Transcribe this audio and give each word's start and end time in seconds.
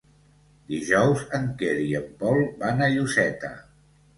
Dijous 0.71 1.21
en 1.39 1.45
Quer 1.61 1.75
i 1.89 1.93
en 2.01 2.09
Pol 2.25 2.41
van 2.65 2.85
a 2.87 2.89
Lloseta. 2.95 3.53